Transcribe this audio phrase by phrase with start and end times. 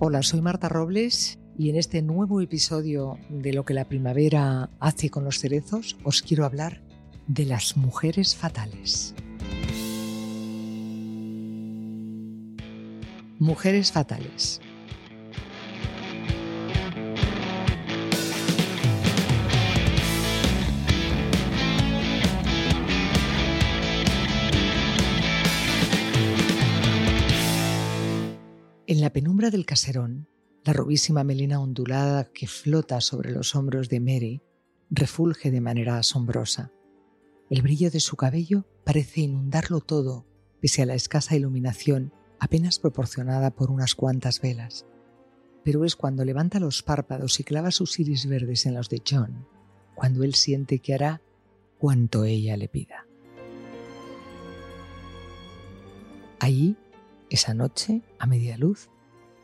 [0.00, 5.10] Hola, soy Marta Robles y en este nuevo episodio de Lo que la primavera hace
[5.10, 6.82] con los cerezos os quiero hablar
[7.26, 9.16] de las mujeres fatales.
[13.40, 14.60] Mujeres fatales.
[28.88, 30.28] En la penumbra del caserón,
[30.64, 34.40] la rubísima melena ondulada que flota sobre los hombros de Mary
[34.88, 36.72] refulge de manera asombrosa.
[37.50, 40.24] El brillo de su cabello parece inundarlo todo,
[40.62, 44.86] pese a la escasa iluminación apenas proporcionada por unas cuantas velas.
[45.64, 49.46] Pero es cuando levanta los párpados y clava sus iris verdes en los de John,
[49.94, 51.20] cuando él siente que hará
[51.78, 53.06] cuanto ella le pida.
[56.40, 56.74] Allí
[57.30, 58.88] esa noche, a media luz,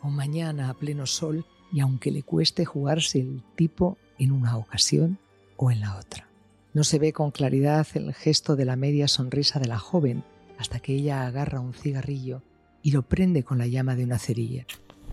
[0.00, 5.18] o mañana a pleno sol, y aunque le cueste jugarse el tipo en una ocasión
[5.56, 6.28] o en la otra.
[6.74, 10.24] No se ve con claridad el gesto de la media sonrisa de la joven
[10.58, 12.42] hasta que ella agarra un cigarrillo
[12.82, 14.66] y lo prende con la llama de una cerilla.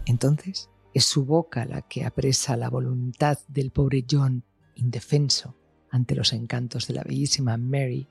[0.05, 4.44] Entonces es su boca la que apresa la voluntad del pobre John,
[4.75, 5.55] indefenso
[5.91, 8.07] ante los encantos de la bellísima Mary,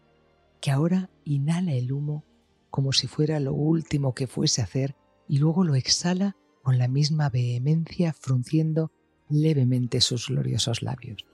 [0.61, 2.25] que ahora inhala el humo
[2.71, 6.89] como si fuera lo último que fuese a hacer y luego lo exhala con la
[6.89, 8.93] misma vehemencia frunciendo
[9.29, 11.25] levemente sus gloriosos labios.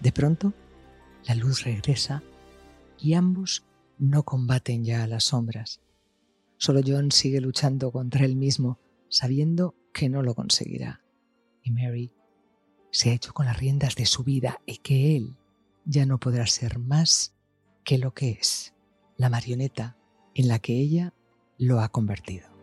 [0.00, 0.52] De pronto,
[1.26, 2.22] la luz regresa
[2.98, 3.64] y ambos
[3.98, 5.80] no combaten ya a las sombras.
[6.58, 11.02] Solo John sigue luchando contra él mismo, sabiendo que no lo conseguirá.
[11.62, 12.12] Y Mary
[12.90, 15.36] se ha hecho con las riendas de su vida y que él
[15.84, 17.35] ya no podrá ser más
[17.86, 18.74] que lo que es,
[19.16, 19.96] la marioneta
[20.34, 21.14] en la que ella
[21.56, 22.55] lo ha convertido.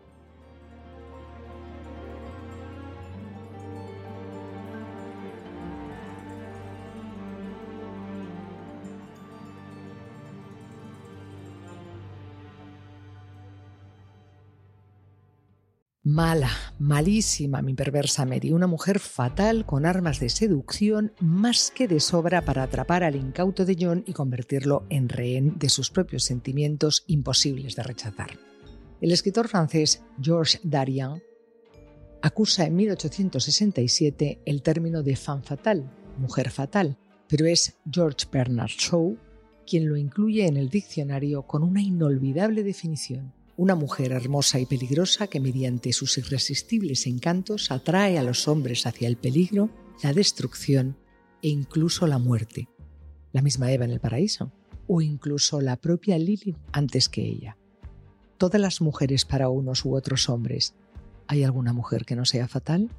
[16.14, 21.98] Mala, malísima mi perversa Mary, una mujer fatal con armas de seducción más que de
[21.98, 27.02] sobra para atrapar al incauto de John y convertirlo en rehén de sus propios sentimientos
[27.08, 28.38] imposibles de rechazar.
[29.00, 31.20] El escritor francés Georges Darian
[32.22, 36.96] acusa en 1867 el término de femme fatal, mujer fatal,
[37.28, 39.16] pero es George Bernard Shaw
[39.66, 45.28] quien lo incluye en el diccionario con una inolvidable definición una mujer hermosa y peligrosa
[45.28, 49.70] que mediante sus irresistibles encantos atrae a los hombres hacia el peligro,
[50.02, 50.96] la destrucción
[51.42, 52.68] e incluso la muerte.
[53.32, 54.52] La misma Eva en el paraíso,
[54.86, 57.56] o incluso la propia Lily antes que ella.
[58.38, 60.74] Todas las mujeres para unos u otros hombres.
[61.26, 62.90] ¿Hay alguna mujer que no sea fatal?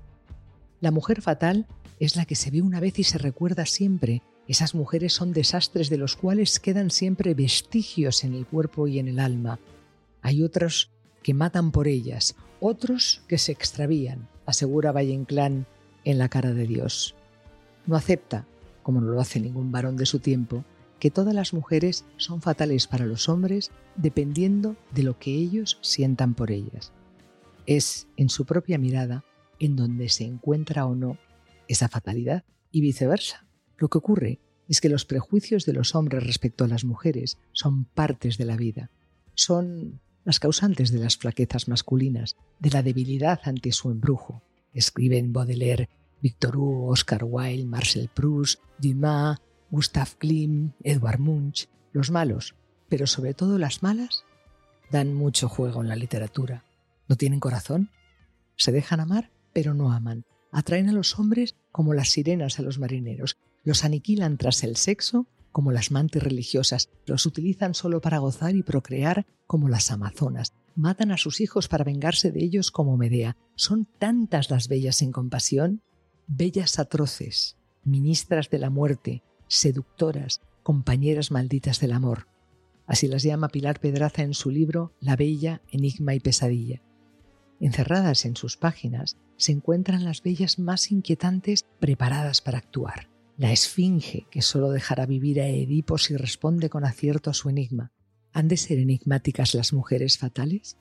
[0.80, 1.68] La mujer fatal
[2.00, 4.22] es la que se ve una vez y se recuerda siempre.
[4.48, 9.08] Esas mujeres son desastres de los cuales quedan siempre vestigios en el cuerpo y en
[9.08, 9.60] el alma,
[10.26, 10.90] hay otros
[11.22, 15.68] que matan por ellas, otros que se extravían, asegura Valle Inclán
[16.04, 17.14] en la cara de Dios.
[17.86, 18.48] No acepta,
[18.82, 20.66] como no lo hace ningún varón de su tiempo,
[20.98, 26.34] que todas las mujeres son fatales para los hombres dependiendo de lo que ellos sientan
[26.34, 26.92] por ellas.
[27.68, 29.24] Es en su propia mirada
[29.60, 31.20] en donde se encuentra o no
[31.68, 33.46] esa fatalidad y viceversa.
[33.78, 37.86] Lo que ocurre es que los prejuicios de los hombres respecto a las mujeres son
[37.86, 38.90] partes de la vida,
[39.36, 44.42] son las causantes de las flaquezas masculinas, de la debilidad ante su embrujo.
[44.74, 45.90] Escriben Baudelaire,
[46.22, 52.56] Victor Hugo, Oscar Wilde, Marcel Proust, Dumas, Gustav Klimt, Edward Munch, los malos,
[52.90, 54.26] pero sobre todo las malas,
[54.92, 56.66] dan mucho juego en la literatura.
[57.08, 57.92] ¿No tienen corazón?
[58.56, 60.26] Se dejan amar, pero no aman.
[60.52, 63.38] Atraen a los hombres como las sirenas a los marineros.
[63.64, 68.62] Los aniquilan tras el sexo como las mantis religiosas, los utilizan solo para gozar y
[68.62, 73.38] procrear como las amazonas, matan a sus hijos para vengarse de ellos como Medea.
[73.56, 75.82] Son tantas las bellas en compasión,
[76.28, 82.28] bellas atroces, ministras de la muerte, seductoras, compañeras malditas del amor.
[82.86, 86.82] Así las llama Pilar Pedraza en su libro La Bella, Enigma y Pesadilla.
[87.62, 94.28] Encerradas en sus páginas se encuentran las bellas más inquietantes preparadas para actuar la esfinge
[94.32, 97.92] que solo dejará vivir a Edipo si responde con acierto a su enigma.
[98.32, 100.78] ¿Han de ser enigmáticas las mujeres fatales?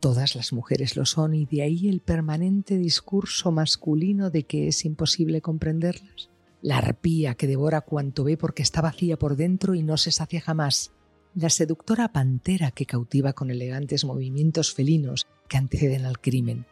[0.00, 4.84] Todas las mujeres lo son y de ahí el permanente discurso masculino de que es
[4.84, 6.30] imposible comprenderlas.
[6.60, 10.40] La arpía que devora cuanto ve porque está vacía por dentro y no se sacia
[10.40, 10.92] jamás.
[11.34, 16.64] la seductora pantera que cautiva con elegantes movimientos felinos que anteceden al crimen,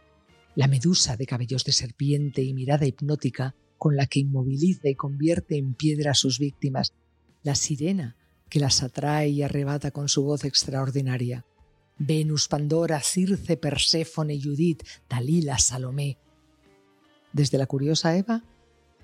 [0.55, 3.55] la medusa de cabellos de serpiente y mirada hipnótica
[3.85, 6.95] con la que inmoviliza y convierte en piedra a sus víctimas,
[7.43, 8.17] la sirena
[8.49, 11.45] que las atrae y arrebata con su voz extraordinaria,
[11.99, 16.17] Venus, Pandora, Circe, Perséfone, Judith, Dalila, Salomé.
[17.35, 18.43] Desde la curiosa Eva,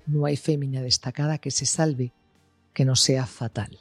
[0.07, 2.11] no hay fémina destacada que se salve
[2.73, 3.77] que no sea fatal.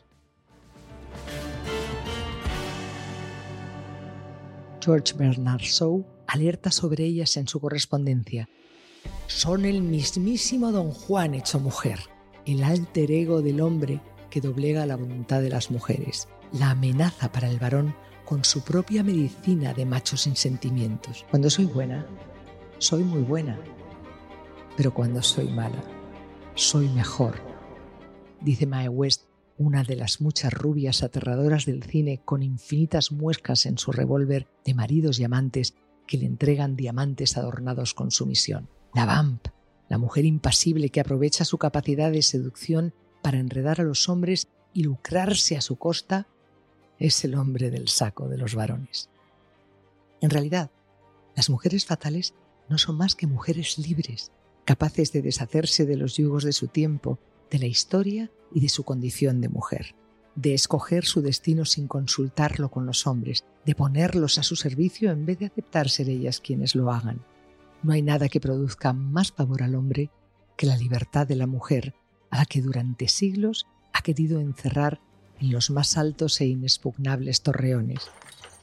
[4.85, 8.51] George Bernard Shaw alerta sobre ellas en su correspondencia.
[9.31, 12.01] Son el mismísimo Don Juan hecho mujer,
[12.47, 17.49] el alter ego del hombre que doblega la voluntad de las mujeres, la amenaza para
[17.49, 17.95] el varón
[18.25, 21.25] con su propia medicina de machos sin sentimientos.
[21.31, 22.07] Cuando soy buena,
[22.79, 23.57] soy muy buena,
[24.77, 25.81] pero cuando soy mala,
[26.57, 27.37] soy mejor.
[28.41, 33.79] Dice Mae West, una de las muchas rubias aterradoras del cine con infinitas muescas en
[33.79, 35.77] su revólver de maridos y amantes
[36.09, 38.69] que le entregan diamantes adornados con su misión.
[38.95, 39.47] La vamp,
[39.89, 42.93] la mujer impasible que aprovecha su capacidad de seducción
[43.23, 46.27] para enredar a los hombres y lucrarse a su costa,
[46.99, 49.09] es el hombre del saco de los varones.
[50.21, 50.71] En realidad,
[51.35, 52.35] las mujeres fatales
[52.69, 54.33] no son más que mujeres libres,
[54.65, 57.19] capaces de deshacerse de los yugos de su tiempo,
[57.51, 59.95] de la historia y de su condición de mujer,
[60.35, 65.27] de escoger su destino sin consultarlo con los hombres, de ponerlos a su servicio en
[65.27, 67.25] vez de aceptar ser ellas quienes lo hagan.
[67.83, 70.11] No hay nada que produzca más pavor al hombre
[70.57, 71.95] que la libertad de la mujer,
[72.31, 75.01] a la que durante siglos ha querido encerrar
[75.41, 78.11] en los más altos e inexpugnables torreones,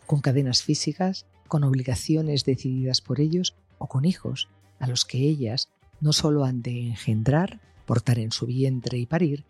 [0.05, 4.49] con cadenas físicas, con obligaciones decididas por ellos o con hijos
[4.79, 5.69] a los que ellas
[5.99, 9.45] no solo han de engendrar, portar en su vientre y parir,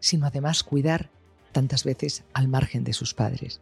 [0.00, 1.10] sino además cuidar
[1.52, 3.60] tantas veces al margen de sus padres.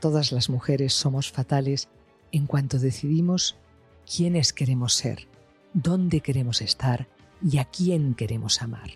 [0.00, 1.88] Todas las mujeres somos fatales
[2.32, 3.56] en cuanto decidimos
[4.04, 5.26] quiénes queremos ser,
[5.72, 7.08] dónde queremos estar
[7.42, 8.90] y a quién queremos amar.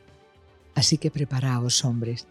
[0.74, 2.26] Así que preparaos, hombres,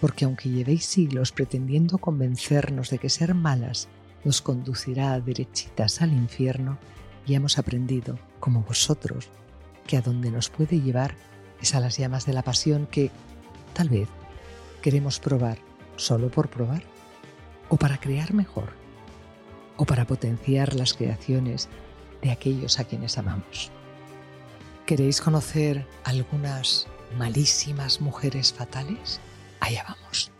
[0.00, 3.88] porque aunque llevéis siglos pretendiendo convencernos de que ser malas
[4.24, 6.78] nos conducirá derechitas al infierno,
[7.26, 9.28] ya hemos aprendido, como vosotros,
[9.86, 11.14] que a donde nos puede llevar
[11.60, 13.10] es a las llamas de la pasión que,
[13.74, 14.08] tal vez,
[14.82, 15.58] queremos probar
[15.96, 16.82] solo por probar,
[17.68, 18.70] o para crear mejor,
[19.76, 21.68] o para potenciar las creaciones
[22.22, 23.70] de aquellos a quienes amamos.
[24.86, 26.86] ¿Queréis conocer algunas
[27.16, 29.20] malísimas mujeres fatales?
[29.60, 30.30] Allá vamos.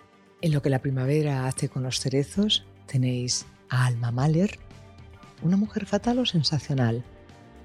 [0.41, 4.59] En lo que la primavera hace con los cerezos, tenéis a Alma Mahler,
[5.43, 7.05] una mujer fatal o sensacional,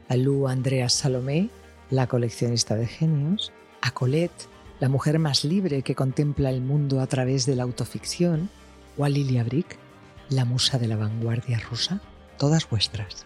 [0.09, 1.49] a Lu Andrea Salomé,
[1.89, 3.51] la coleccionista de genios,
[3.81, 4.47] a Colette,
[4.79, 8.49] la mujer más libre que contempla el mundo a través de la autoficción,
[8.97, 9.77] o a Lilia Brick,
[10.29, 12.01] la musa de la vanguardia rusa,
[12.37, 13.25] todas vuestras.